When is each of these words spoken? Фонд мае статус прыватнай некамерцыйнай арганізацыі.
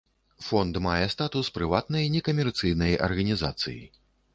Фонд 0.45 0.79
мае 0.85 1.05
статус 1.15 1.53
прыватнай 1.59 2.11
некамерцыйнай 2.17 3.01
арганізацыі. 3.11 3.83